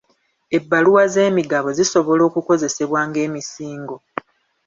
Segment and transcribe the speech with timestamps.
[0.57, 3.95] Ebbaluwa z'emigabo zisobola okukozesebwa ng'emisingo?